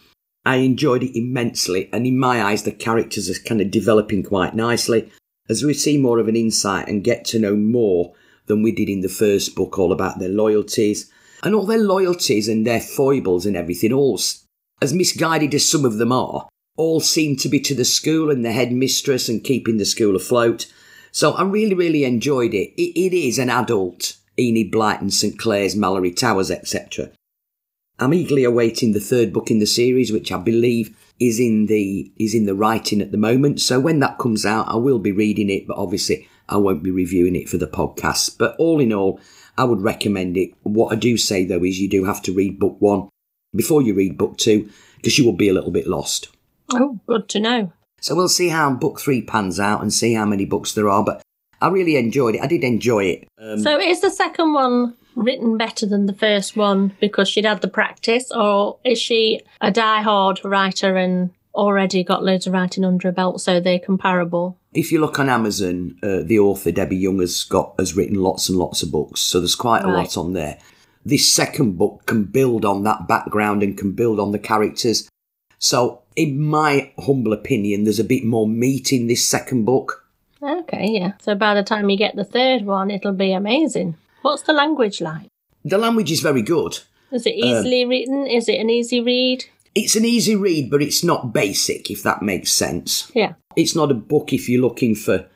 I 0.46 0.56
enjoyed 0.56 1.02
it 1.02 1.18
immensely, 1.18 1.88
and 1.92 2.06
in 2.06 2.18
my 2.18 2.42
eyes, 2.42 2.64
the 2.64 2.72
characters 2.72 3.30
are 3.30 3.42
kind 3.42 3.60
of 3.60 3.70
developing 3.70 4.22
quite 4.22 4.54
nicely 4.54 5.10
as 5.48 5.62
we 5.62 5.74
see 5.74 5.98
more 5.98 6.18
of 6.18 6.28
an 6.28 6.36
insight 6.36 6.88
and 6.88 7.04
get 7.04 7.24
to 7.26 7.38
know 7.38 7.56
more 7.56 8.14
than 8.46 8.62
we 8.62 8.72
did 8.72 8.88
in 8.88 9.00
the 9.00 9.08
first 9.08 9.54
book, 9.54 9.78
all 9.78 9.92
about 9.92 10.18
their 10.18 10.28
loyalties 10.28 11.10
and 11.42 11.54
all 11.54 11.66
their 11.66 11.78
loyalties 11.78 12.48
and 12.48 12.66
their 12.66 12.80
foibles 12.80 13.46
and 13.46 13.56
everything. 13.56 13.92
All 13.92 14.18
as 14.84 14.92
misguided 14.92 15.54
as 15.54 15.66
some 15.66 15.84
of 15.84 15.96
them 15.96 16.12
are, 16.12 16.48
all 16.76 17.00
seem 17.00 17.36
to 17.36 17.48
be 17.48 17.58
to 17.58 17.74
the 17.74 17.84
school 17.84 18.30
and 18.30 18.44
the 18.44 18.52
headmistress 18.52 19.28
and 19.28 19.42
keeping 19.42 19.78
the 19.78 19.84
school 19.84 20.14
afloat. 20.14 20.70
So 21.10 21.32
I 21.32 21.42
really, 21.42 21.74
really 21.74 22.04
enjoyed 22.04 22.54
it. 22.54 22.72
It, 22.76 22.98
it 22.98 23.16
is 23.16 23.38
an 23.38 23.50
adult 23.50 24.16
Enid 24.38 24.70
Blyton, 24.70 25.10
St 25.10 25.38
Clare's, 25.38 25.74
Malory 25.74 26.14
Towers, 26.14 26.50
etc. 26.50 27.10
I'm 27.98 28.12
eagerly 28.12 28.44
awaiting 28.44 28.92
the 28.92 29.00
third 29.00 29.32
book 29.32 29.50
in 29.50 29.58
the 29.58 29.66
series, 29.66 30.12
which 30.12 30.30
I 30.30 30.38
believe 30.38 30.96
is 31.20 31.38
in 31.38 31.66
the 31.66 32.12
is 32.16 32.34
in 32.34 32.44
the 32.44 32.54
writing 32.54 33.00
at 33.00 33.12
the 33.12 33.16
moment. 33.16 33.60
So 33.60 33.78
when 33.78 34.00
that 34.00 34.18
comes 34.18 34.44
out, 34.44 34.68
I 34.68 34.76
will 34.76 34.98
be 34.98 35.12
reading 35.12 35.48
it, 35.48 35.66
but 35.66 35.76
obviously 35.76 36.28
I 36.48 36.56
won't 36.56 36.82
be 36.82 36.90
reviewing 36.90 37.36
it 37.36 37.48
for 37.48 37.56
the 37.56 37.68
podcast. 37.68 38.36
But 38.36 38.56
all 38.58 38.80
in 38.80 38.92
all, 38.92 39.20
I 39.56 39.64
would 39.64 39.80
recommend 39.80 40.36
it. 40.36 40.50
What 40.64 40.92
I 40.92 40.96
do 40.96 41.16
say 41.16 41.44
though 41.44 41.62
is 41.62 41.80
you 41.80 41.88
do 41.88 42.04
have 42.04 42.20
to 42.22 42.32
read 42.32 42.58
book 42.58 42.76
one 42.80 43.08
before 43.54 43.82
you 43.82 43.94
read 43.94 44.18
book 44.18 44.36
two, 44.38 44.68
because 44.96 45.18
you 45.18 45.24
will 45.24 45.36
be 45.36 45.48
a 45.48 45.52
little 45.52 45.70
bit 45.70 45.86
lost. 45.86 46.28
Oh, 46.72 46.98
good 47.06 47.28
to 47.30 47.40
know. 47.40 47.72
So 48.00 48.14
we'll 48.14 48.28
see 48.28 48.48
how 48.48 48.72
book 48.72 49.00
three 49.00 49.22
pans 49.22 49.58
out 49.58 49.80
and 49.80 49.92
see 49.92 50.14
how 50.14 50.26
many 50.26 50.44
books 50.44 50.72
there 50.72 50.88
are. 50.88 51.04
But 51.04 51.22
I 51.60 51.68
really 51.68 51.96
enjoyed 51.96 52.34
it. 52.34 52.42
I 52.42 52.46
did 52.46 52.64
enjoy 52.64 53.04
it. 53.04 53.28
Um, 53.38 53.58
so 53.58 53.78
is 53.78 54.00
the 54.00 54.10
second 54.10 54.52
one 54.52 54.94
written 55.16 55.56
better 55.56 55.86
than 55.86 56.06
the 56.06 56.14
first 56.14 56.56
one 56.56 56.92
because 57.00 57.28
she'd 57.28 57.44
had 57.44 57.60
the 57.60 57.68
practice, 57.68 58.30
or 58.32 58.78
is 58.84 59.00
she 59.00 59.40
a 59.60 59.70
die-hard 59.70 60.40
writer 60.44 60.96
and 60.96 61.30
already 61.54 62.02
got 62.02 62.24
loads 62.24 62.46
of 62.46 62.52
writing 62.52 62.84
under 62.84 63.08
her 63.08 63.12
belt, 63.12 63.40
so 63.40 63.60
they're 63.60 63.78
comparable? 63.78 64.58
if 64.74 64.90
you 64.90 65.00
look 65.00 65.18
on 65.18 65.28
Amazon, 65.28 65.96
uh, 66.02 66.18
the 66.22 66.38
author 66.38 66.72
Debbie 66.72 66.96
Young 66.96 67.20
has 67.20 67.44
got 67.44 67.74
has 67.78 67.96
written 67.96 68.16
lots 68.16 68.48
and 68.48 68.58
lots 68.58 68.82
of 68.82 68.90
books, 68.90 69.20
so 69.20 69.40
there's 69.40 69.54
quite 69.54 69.84
a 69.84 69.88
lot 69.88 70.16
on 70.16 70.32
there. 70.32 70.58
This 71.04 71.30
second 71.30 71.76
book 71.76 72.06
can 72.06 72.24
build 72.24 72.64
on 72.64 72.84
that 72.84 73.06
background 73.06 73.62
and 73.62 73.76
can 73.76 73.92
build 73.92 74.18
on 74.18 74.32
the 74.32 74.38
characters. 74.38 75.08
So, 75.58 76.02
in 76.16 76.40
my 76.40 76.92
humble 76.98 77.32
opinion, 77.32 77.84
there's 77.84 77.98
a 77.98 78.04
bit 78.04 78.24
more 78.24 78.46
meat 78.46 78.92
in 78.92 79.06
this 79.06 79.26
second 79.26 79.64
book. 79.64 80.06
Okay, 80.42 80.88
yeah. 80.90 81.12
So 81.20 81.34
by 81.34 81.54
the 81.54 81.62
time 81.62 81.88
you 81.88 81.96
get 81.96 82.16
the 82.16 82.24
third 82.24 82.64
one, 82.64 82.90
it'll 82.90 83.12
be 83.12 83.32
amazing. 83.32 83.96
What's 84.22 84.42
the 84.42 84.52
language 84.52 85.00
like? 85.00 85.28
The 85.64 85.78
language 85.78 86.10
is 86.10 86.20
very 86.20 86.42
good. 86.42 86.78
Is 87.10 87.26
it 87.26 87.34
easily 87.34 87.84
um, 87.84 87.88
written? 87.88 88.26
Is 88.26 88.48
it 88.48 88.60
an 88.60 88.70
easy 88.70 89.00
read? 89.00 89.44
It's 89.74 89.96
an 89.96 90.04
easy 90.04 90.36
read, 90.36 90.70
but 90.70 90.82
it's 90.82 91.02
not 91.02 91.32
basic, 91.32 91.90
if 91.90 92.02
that 92.02 92.22
makes 92.22 92.52
sense. 92.52 93.10
Yeah. 93.14 93.34
It's 93.56 93.74
not 93.74 93.90
a 93.90 93.94
book 93.94 94.32
if 94.32 94.48
you're 94.48 94.60
looking 94.60 94.94
for, 94.94 95.26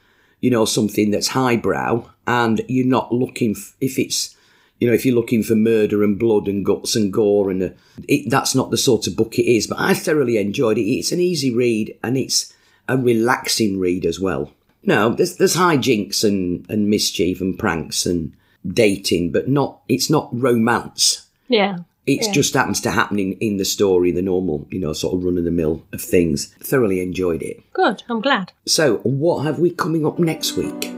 you 0.41 0.51
know, 0.51 0.65
something 0.65 1.11
that's 1.11 1.29
highbrow, 1.29 2.09
and 2.27 2.61
you're 2.69 2.87
not 2.87 3.13
looking 3.13 3.53
f- 3.53 3.77
if 3.81 3.99
it's, 3.99 4.37
you 4.81 4.87
know, 4.89 4.95
if 4.95 5.05
you're 5.05 5.15
looking 5.15 5.43
for 5.43 5.55
murder 5.55 6.03
and 6.05 6.19
blood 6.19 6.47
and 6.49 6.65
guts 6.65 6.95
and 6.97 7.13
gore, 7.13 7.51
and 7.51 7.63
uh 7.63 7.69
it, 8.09 8.31
that's 8.31 8.55
not 8.55 8.71
the 8.71 8.77
sort 8.77 9.07
of 9.07 9.17
book 9.17 9.39
it 9.39 9.47
is. 9.51 9.67
But 9.67 9.79
I 9.81 9.95
thoroughly 9.95 10.37
enjoyed 10.39 10.79
it. 10.79 10.83
It's 10.83 11.13
an 11.13 11.21
easy 11.21 11.53
read, 11.53 11.97
and 12.03 12.17
it's 12.17 12.53
a 12.89 12.97
relaxing 12.97 13.79
read 13.79 14.07
as 14.07 14.19
well. 14.21 14.53
No, 14.85 15.11
there's 15.15 15.37
there's 15.37 15.57
hijinks 15.57 16.23
and 16.25 16.65
and 16.71 16.89
mischief 16.89 17.41
and 17.41 17.59
pranks 17.59 18.07
and 18.07 18.33
dating, 18.67 19.33
but 19.33 19.49
not 19.49 19.81
it's 19.89 20.09
not 20.11 20.29
romance. 20.33 21.27
Yeah. 21.49 21.79
It 22.07 22.25
Yeah. 22.25 22.33
just 22.33 22.55
happens 22.55 22.81
to 22.83 22.91
happen 22.91 23.19
in, 23.19 23.33
in 23.35 23.59
the 23.59 23.67
story, 23.67 24.13
the 24.13 24.23
normal, 24.23 24.67
you 24.71 24.79
know, 24.81 24.95
sort 24.95 25.15
of 25.15 25.25
run 25.25 25.37
of 25.37 25.45
the 25.45 25.51
mill 25.51 25.83
of 25.93 26.01
things. 26.01 26.55
Thoroughly 26.61 27.01
enjoyed 27.03 27.43
it. 27.43 27.63
Good. 27.75 28.03
I'm 28.09 28.23
glad. 28.23 28.53
So, 28.65 28.99
what 29.03 29.45
have 29.45 29.59
we 29.59 29.69
coming 29.71 30.07
up 30.07 30.19
next 30.19 30.57
week? 30.57 30.91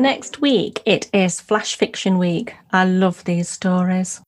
Next 0.00 0.40
week, 0.40 0.82
it 0.86 1.10
is 1.12 1.42
Flash 1.42 1.76
Fiction 1.76 2.16
Week. 2.16 2.54
I 2.72 2.86
love 2.86 3.22
these 3.24 3.50
stories. 3.50 4.22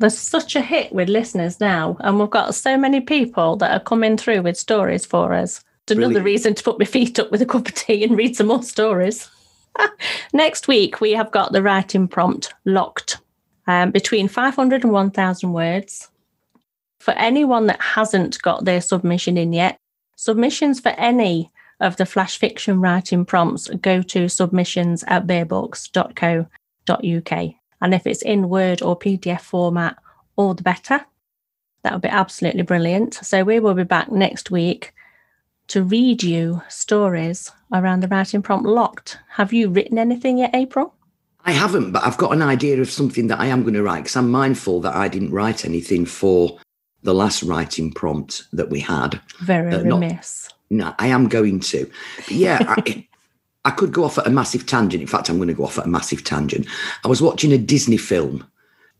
There's 0.00 0.18
such 0.18 0.56
a 0.56 0.60
hit 0.60 0.92
with 0.92 1.08
listeners 1.08 1.60
now, 1.60 1.96
and 2.00 2.18
we've 2.18 2.28
got 2.28 2.56
so 2.56 2.76
many 2.76 3.00
people 3.00 3.54
that 3.58 3.70
are 3.70 3.84
coming 3.84 4.16
through 4.16 4.42
with 4.42 4.56
stories 4.56 5.06
for 5.06 5.32
us. 5.32 5.62
It's 5.84 5.92
another 5.92 6.14
Brilliant. 6.14 6.24
reason 6.24 6.54
to 6.56 6.62
put 6.64 6.80
my 6.80 6.84
feet 6.86 7.20
up 7.20 7.30
with 7.30 7.40
a 7.40 7.46
cup 7.46 7.68
of 7.68 7.74
tea 7.76 8.02
and 8.02 8.16
read 8.16 8.34
some 8.34 8.48
more 8.48 8.64
stories. 8.64 9.30
Next 10.32 10.66
week, 10.66 11.00
we 11.00 11.12
have 11.12 11.30
got 11.30 11.52
the 11.52 11.62
writing 11.62 12.08
prompt 12.08 12.52
locked 12.64 13.18
um, 13.68 13.92
between 13.92 14.26
500 14.26 14.82
and 14.82 14.92
1,000 14.92 15.52
words. 15.52 16.10
For 16.98 17.12
anyone 17.12 17.68
that 17.68 17.80
hasn't 17.80 18.42
got 18.42 18.64
their 18.64 18.80
submission 18.80 19.38
in 19.38 19.52
yet, 19.52 19.78
submissions 20.16 20.80
for 20.80 20.88
any 20.98 21.52
of 21.80 21.96
the 21.96 22.06
flash 22.06 22.38
fiction 22.38 22.80
writing 22.80 23.24
prompts 23.24 23.68
go 23.68 24.02
to 24.02 24.28
submissions 24.28 25.04
at 25.06 25.26
bearbooks.co.uk. 25.26 27.54
And 27.82 27.94
if 27.94 28.06
it's 28.06 28.22
in 28.22 28.48
Word 28.48 28.82
or 28.82 28.98
PDF 28.98 29.40
format, 29.42 29.96
all 30.36 30.54
the 30.54 30.62
better. 30.62 31.04
That 31.82 31.92
would 31.92 32.02
be 32.02 32.08
absolutely 32.08 32.62
brilliant. 32.62 33.14
So 33.14 33.44
we 33.44 33.60
will 33.60 33.74
be 33.74 33.84
back 33.84 34.10
next 34.10 34.50
week 34.50 34.92
to 35.68 35.82
read 35.82 36.22
you 36.22 36.62
stories 36.68 37.52
around 37.72 38.00
the 38.00 38.08
writing 38.08 38.42
prompt 38.42 38.66
locked. 38.66 39.18
Have 39.30 39.52
you 39.52 39.68
written 39.68 39.98
anything 39.98 40.38
yet, 40.38 40.54
April? 40.54 40.94
I 41.44 41.52
haven't, 41.52 41.92
but 41.92 42.02
I've 42.04 42.16
got 42.16 42.32
an 42.32 42.42
idea 42.42 42.80
of 42.80 42.90
something 42.90 43.28
that 43.28 43.38
I 43.38 43.46
am 43.46 43.62
going 43.62 43.74
to 43.74 43.82
write 43.82 44.04
because 44.04 44.16
I'm 44.16 44.30
mindful 44.30 44.80
that 44.80 44.94
I 44.96 45.06
didn't 45.08 45.30
write 45.30 45.64
anything 45.64 46.06
for 46.06 46.58
the 47.02 47.14
last 47.14 47.42
writing 47.44 47.92
prompt 47.92 48.44
that 48.52 48.68
we 48.70 48.80
had. 48.80 49.20
Very 49.40 49.72
Uh, 49.74 49.82
not- 49.82 50.00
remiss. 50.00 50.48
No, 50.70 50.94
I 50.98 51.08
am 51.08 51.28
going 51.28 51.60
to. 51.60 51.90
But 52.16 52.30
yeah, 52.30 52.58
I, 52.68 53.06
I 53.64 53.70
could 53.70 53.92
go 53.92 54.04
off 54.04 54.18
at 54.18 54.26
a 54.26 54.30
massive 54.30 54.66
tangent. 54.66 55.00
In 55.00 55.08
fact, 55.08 55.28
I'm 55.28 55.36
going 55.36 55.48
to 55.48 55.54
go 55.54 55.64
off 55.64 55.78
at 55.78 55.86
a 55.86 55.88
massive 55.88 56.24
tangent. 56.24 56.66
I 57.04 57.08
was 57.08 57.22
watching 57.22 57.52
a 57.52 57.58
Disney 57.58 57.96
film 57.96 58.46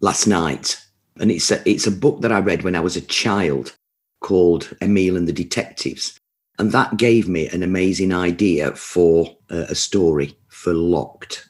last 0.00 0.26
night, 0.26 0.76
and 1.20 1.30
it's 1.30 1.50
a, 1.50 1.68
it's 1.68 1.86
a 1.86 1.92
book 1.92 2.20
that 2.20 2.32
I 2.32 2.38
read 2.40 2.62
when 2.62 2.76
I 2.76 2.80
was 2.80 2.96
a 2.96 3.00
child 3.00 3.76
called 4.20 4.74
Emil 4.80 5.16
and 5.16 5.28
the 5.28 5.32
Detectives. 5.32 6.18
And 6.58 6.72
that 6.72 6.96
gave 6.96 7.28
me 7.28 7.48
an 7.48 7.62
amazing 7.62 8.14
idea 8.14 8.72
for 8.72 9.36
uh, 9.50 9.66
a 9.68 9.74
story 9.74 10.36
for 10.48 10.72
Locked. 10.72 11.48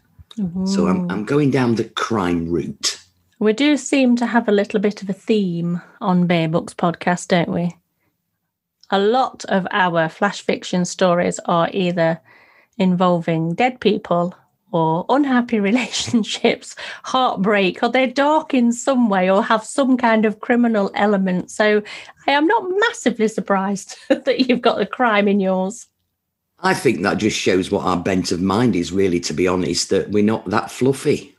So 0.67 0.87
I'm, 0.87 1.11
I'm 1.11 1.25
going 1.25 1.51
down 1.51 1.77
the 1.77 1.85
crime 1.85 2.51
route. 2.51 2.99
We 3.39 3.55
do 3.55 3.79
seem 3.79 4.17
to 4.17 4.27
have 4.27 4.49
a 4.49 4.53
little 4.53 4.81
bit 4.81 5.03
of 5.03 5.09
a 5.09 5.15
theme 5.15 5.81
on 6.03 6.27
Bear 6.27 6.49
Books 6.49 6.75
podcast, 6.75 7.29
don't 7.29 7.49
we? 7.49 7.75
A 8.91 8.99
lot 8.99 9.45
of 9.47 9.67
our 9.71 10.09
flash 10.09 10.43
fiction 10.43 10.85
stories 10.85 11.41
are 11.47 11.69
either 11.73 12.21
involving 12.79 13.55
dead 13.55 13.81
people 13.81 14.35
or 14.73 15.05
unhappy 15.09 15.59
relationships, 15.71 16.77
heartbreak, 17.03 17.83
or 17.83 17.89
they're 17.89 18.07
dark 18.07 18.55
in 18.55 18.73
some 18.73 19.09
way 19.09 19.31
or 19.31 19.43
have 19.43 19.65
some 19.65 19.97
kind 19.97 20.25
of 20.25 20.41
criminal 20.41 20.91
element. 20.95 21.51
So 21.51 21.83
I 22.27 22.33
am 22.33 22.47
not 22.47 22.65
massively 22.79 23.29
surprised 23.29 23.97
that 24.09 24.49
you've 24.49 24.63
got 24.63 24.79
the 24.79 24.87
crime 24.87 25.29
in 25.29 25.41
yours. 25.41 25.87
I 26.61 26.73
think 26.73 27.03
that 27.03 27.19
just 27.19 27.39
shows 27.39 27.71
what 27.71 27.85
our 27.85 27.99
bent 27.99 28.33
of 28.33 28.41
mind 28.41 28.77
is, 28.77 28.91
really, 28.91 29.21
to 29.21 29.35
be 29.35 29.47
honest, 29.47 29.91
that 29.91 30.11
we're 30.11 30.25
not 30.25 30.47
that 30.47 30.71
fluffy. 30.71 31.37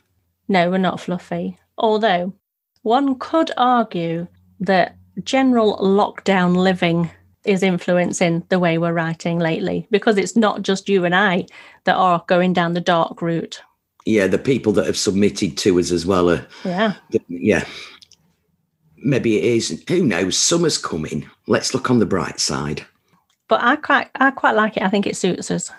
No, 0.48 0.70
we're 0.70 0.78
not 0.78 1.00
fluffy. 1.00 1.58
Although 1.76 2.34
one 2.82 3.18
could 3.18 3.50
argue 3.56 4.28
that 4.60 4.96
general 5.24 5.76
lockdown 5.78 6.56
living 6.56 7.10
is 7.48 7.62
influencing 7.62 8.44
the 8.48 8.58
way 8.58 8.78
we're 8.78 8.92
writing 8.92 9.38
lately 9.38 9.86
because 9.90 10.16
it's 10.18 10.36
not 10.36 10.62
just 10.62 10.88
you 10.88 11.04
and 11.04 11.14
I 11.14 11.46
that 11.84 11.96
are 11.96 12.24
going 12.28 12.52
down 12.52 12.74
the 12.74 12.80
dark 12.80 13.22
route. 13.22 13.60
Yeah, 14.04 14.26
the 14.26 14.38
people 14.38 14.72
that 14.72 14.86
have 14.86 14.96
submitted 14.96 15.56
to 15.58 15.78
us 15.78 15.90
as 15.90 16.06
well 16.06 16.30
are, 16.30 16.46
Yeah. 16.64 16.94
yeah. 17.28 17.64
Maybe 18.96 19.36
it 19.38 19.44
is. 19.44 19.84
Who 19.88 20.02
knows? 20.04 20.36
Summer's 20.36 20.76
coming. 20.78 21.28
Let's 21.46 21.72
look 21.72 21.90
on 21.90 21.98
the 22.00 22.06
bright 22.06 22.40
side. 22.40 22.84
But 23.48 23.62
I 23.62 23.76
quite 23.76 24.10
I 24.16 24.30
quite 24.32 24.56
like 24.56 24.76
it. 24.76 24.82
I 24.82 24.88
think 24.90 25.06
it 25.06 25.16
suits 25.16 25.50
us. 25.50 25.70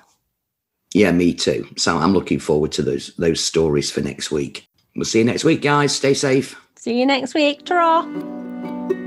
Yeah, 0.93 1.11
me 1.11 1.33
too. 1.33 1.67
So 1.77 1.97
I'm 1.97 2.13
looking 2.13 2.39
forward 2.39 2.71
to 2.73 2.81
those 2.81 3.13
those 3.17 3.43
stories 3.43 3.91
for 3.91 4.01
next 4.01 4.31
week. 4.31 4.67
We'll 4.95 5.05
see 5.05 5.19
you 5.19 5.25
next 5.25 5.43
week, 5.43 5.61
guys. 5.61 5.93
Stay 5.95 6.13
safe. 6.13 6.59
See 6.77 6.97
you 6.99 7.05
next 7.05 7.33
week. 7.33 7.65
Ta-ra! 7.65 8.98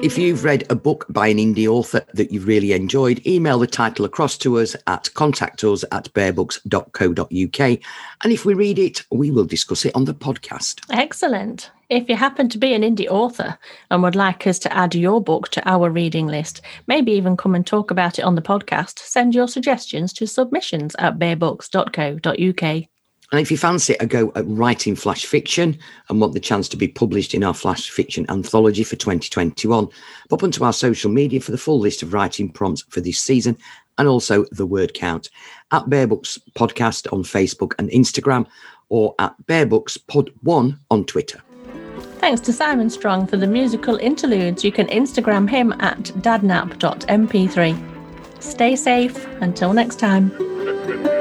If 0.00 0.16
you've 0.16 0.44
read 0.44 0.64
a 0.70 0.76
book 0.76 1.06
by 1.08 1.26
an 1.26 1.38
indie 1.38 1.66
author 1.66 2.04
that 2.14 2.30
you've 2.30 2.46
really 2.46 2.72
enjoyed, 2.72 3.26
email 3.26 3.58
the 3.58 3.66
title 3.66 4.04
across 4.04 4.38
to 4.38 4.60
us 4.60 4.76
at 4.86 5.12
contact 5.14 5.64
us 5.64 5.84
at 5.90 6.12
bearbooks.co.uk. 6.12 7.80
And 8.22 8.32
if 8.32 8.44
we 8.44 8.54
read 8.54 8.78
it, 8.78 9.02
we 9.10 9.32
will 9.32 9.44
discuss 9.44 9.84
it 9.84 9.96
on 9.96 10.04
the 10.04 10.14
podcast. 10.14 10.82
Excellent. 10.90 11.72
If 11.88 12.08
you 12.08 12.14
happen 12.14 12.48
to 12.50 12.58
be 12.58 12.74
an 12.74 12.82
indie 12.82 13.08
author 13.08 13.58
and 13.90 14.02
would 14.04 14.14
like 14.14 14.46
us 14.46 14.60
to 14.60 14.72
add 14.72 14.94
your 14.94 15.20
book 15.20 15.48
to 15.48 15.68
our 15.68 15.90
reading 15.90 16.28
list, 16.28 16.60
maybe 16.86 17.10
even 17.12 17.36
come 17.36 17.56
and 17.56 17.66
talk 17.66 17.90
about 17.90 18.20
it 18.20 18.24
on 18.24 18.36
the 18.36 18.42
podcast, 18.42 19.00
send 19.00 19.34
your 19.34 19.48
suggestions 19.48 20.12
to 20.12 20.28
submissions 20.28 20.94
at 21.00 21.18
bearbooks.co.uk. 21.18 22.88
And 23.30 23.40
if 23.40 23.50
you 23.50 23.58
fancy 23.58 23.94
a 24.00 24.06
go 24.06 24.32
at 24.34 24.46
writing 24.46 24.96
flash 24.96 25.26
fiction 25.26 25.78
and 26.08 26.20
want 26.20 26.32
the 26.32 26.40
chance 26.40 26.68
to 26.70 26.78
be 26.78 26.88
published 26.88 27.34
in 27.34 27.44
our 27.44 27.52
flash 27.52 27.90
fiction 27.90 28.24
anthology 28.30 28.84
for 28.84 28.96
2021, 28.96 29.88
pop 30.30 30.42
onto 30.42 30.64
our 30.64 30.72
social 30.72 31.10
media 31.10 31.40
for 31.40 31.50
the 31.50 31.58
full 31.58 31.78
list 31.78 32.02
of 32.02 32.14
writing 32.14 32.48
prompts 32.48 32.84
for 32.88 33.00
this 33.00 33.20
season 33.20 33.58
and 33.98 34.08
also 34.08 34.46
the 34.52 34.64
word 34.64 34.94
count 34.94 35.28
at 35.72 35.90
Bear 35.90 36.06
Books 36.06 36.38
Podcast 36.54 37.12
on 37.12 37.22
Facebook 37.22 37.74
and 37.78 37.90
Instagram 37.90 38.46
or 38.88 39.14
at 39.18 39.34
Bear 39.46 39.66
Books 39.66 39.98
Pod 39.98 40.30
1 40.42 40.78
on 40.90 41.04
Twitter. 41.04 41.42
Thanks 42.18 42.40
to 42.42 42.52
Simon 42.52 42.90
Strong 42.90 43.26
for 43.26 43.36
the 43.36 43.46
musical 43.46 43.96
interludes. 43.96 44.64
You 44.64 44.72
can 44.72 44.86
Instagram 44.88 45.48
him 45.48 45.72
at 45.80 45.98
dadnap.mp3. 45.98 48.42
Stay 48.42 48.76
safe. 48.76 49.26
Until 49.40 49.72
next 49.72 49.98
time. 49.98 51.16